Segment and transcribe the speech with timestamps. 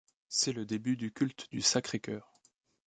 [0.29, 2.33] C’est le début du culte du Sacré-Cœur.